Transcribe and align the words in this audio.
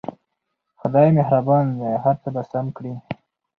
خدای 0.79 1.09
مهربان 1.17 1.65
دی 1.79 1.93
هر 2.03 2.15
څه 2.21 2.29
به 2.35 2.41
سم 2.51 2.65
کړي 2.77 2.93